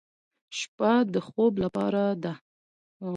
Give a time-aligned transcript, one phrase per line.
[0.57, 2.33] شپه د خوب لپاره ده.